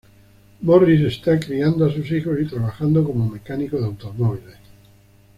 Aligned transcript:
Morris 0.63 0.99
reside 0.99 1.33
en 1.33 1.39
la 1.39 1.45
criando 1.45 1.85
a 1.85 1.93
sus 1.93 2.09
hijos 2.11 2.35
y 2.41 2.45
trabajando 2.47 3.03
como 3.03 3.29
mecánico 3.29 3.77
de 3.77 3.85
automóviles. 3.85 4.57